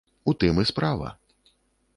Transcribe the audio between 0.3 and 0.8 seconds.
У тым і